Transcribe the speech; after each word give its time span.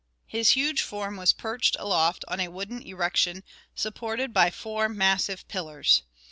His 0.25 0.49
huge 0.57 0.81
form 0.81 1.15
was 1.15 1.31
perched 1.31 1.75
aloft 1.77 2.25
on 2.27 2.39
a 2.39 2.47
wooden 2.47 2.81
erection 2.81 3.43
supported 3.75 4.33
by 4.33 4.49
four 4.49 4.89
massive 4.89 5.47
pillars. 5.47 6.01